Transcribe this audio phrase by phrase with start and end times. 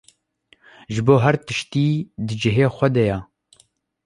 [0.93, 1.85] ji bo her tiştî
[2.25, 3.17] di cihê xwe de ye.